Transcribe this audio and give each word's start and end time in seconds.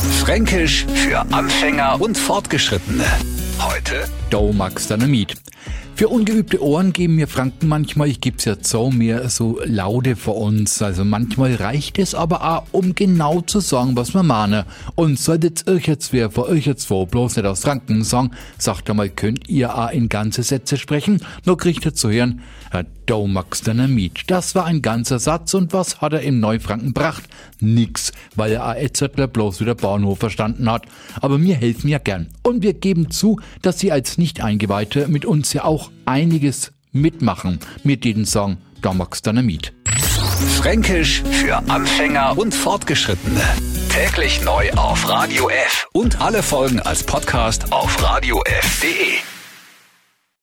Fränkisch 0.00 0.86
für 0.94 1.20
Anfänger 1.32 2.00
und 2.00 2.16
Fortgeschrittene. 2.16 3.04
Heute 3.58 4.04
Domax 4.30 4.88
Dynamit. 4.88 5.34
Für 6.00 6.08
ungeübte 6.08 6.62
Ohren 6.62 6.94
geben 6.94 7.16
mir 7.16 7.28
Franken 7.28 7.68
manchmal, 7.68 8.08
ich 8.08 8.22
geb's 8.22 8.46
ja 8.46 8.56
so, 8.58 8.90
mir 8.90 9.28
so 9.28 9.60
Laude 9.66 10.16
vor 10.16 10.38
uns. 10.38 10.80
Also 10.80 11.04
manchmal 11.04 11.56
reicht 11.56 11.98
es 11.98 12.14
aber 12.14 12.42
auch, 12.42 12.62
um 12.72 12.94
genau 12.94 13.42
zu 13.42 13.60
sagen, 13.60 13.96
was 13.96 14.14
man 14.14 14.26
mahne. 14.26 14.64
Und 14.94 15.18
solltet 15.18 15.68
euch 15.68 15.86
jetzt 15.88 16.14
wer 16.14 16.30
vor 16.30 16.48
euch 16.48 16.64
jetzt 16.64 16.86
vor, 16.86 17.06
bloß 17.06 17.36
nicht 17.36 17.44
aus 17.44 17.60
Franken 17.60 18.02
sagen, 18.02 18.30
sagt 18.56 18.88
einmal, 18.88 19.10
könnt 19.10 19.50
ihr 19.50 19.76
auch 19.76 19.90
in 19.90 20.08
ganze 20.08 20.42
Sätze 20.42 20.78
sprechen, 20.78 21.20
nur 21.44 21.58
kriegt 21.58 21.84
ihr 21.84 21.92
zu 21.92 22.10
hören, 22.10 22.40
Herr 22.70 22.86
Domax 23.04 23.62
Dynamit. 23.62 24.22
Das 24.28 24.54
war 24.54 24.64
ein 24.64 24.80
ganzer 24.80 25.18
Satz 25.18 25.52
und 25.54 25.72
was 25.72 26.00
hat 26.00 26.12
er 26.12 26.20
im 26.22 26.38
Neufranken 26.38 26.92
bracht? 26.92 27.24
Nix, 27.58 28.12
weil 28.36 28.52
er 28.52 28.80
Etzettler 28.80 29.26
bloß 29.26 29.60
wieder 29.60 29.74
Bahnhof 29.74 30.20
verstanden 30.20 30.70
hat. 30.70 30.84
Aber 31.20 31.36
mir 31.36 31.56
helfen 31.56 31.88
ja 31.88 31.98
gern. 31.98 32.28
Und 32.42 32.62
wir 32.62 32.72
geben 32.72 33.10
zu, 33.10 33.40
dass 33.60 33.80
Sie 33.80 33.90
als 33.90 34.16
Nicht-Eingeweihte 34.16 35.08
mit 35.08 35.26
uns 35.26 35.52
ja 35.52 35.64
auch 35.64 35.89
einiges 36.06 36.72
mitmachen 36.92 37.60
mit 37.82 38.04
diesem 38.04 38.24
Song 38.24 38.58
Domax 38.82 39.22
Dynamit. 39.22 39.72
Fränkisch 40.56 41.22
für 41.30 41.56
Anfänger 41.68 42.36
und 42.38 42.54
Fortgeschrittene. 42.54 43.42
Täglich 43.88 44.42
neu 44.42 44.70
auf 44.72 45.08
Radio 45.08 45.48
F 45.48 45.88
und 45.92 46.20
alle 46.20 46.42
Folgen 46.42 46.80
als 46.80 47.04
Podcast 47.04 47.72
auf 47.72 48.02
radiof.de. 48.02 49.29